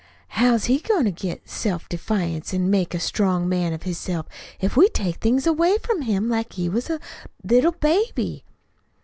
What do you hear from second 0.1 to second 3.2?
How's he goin' to get self defiance an' make a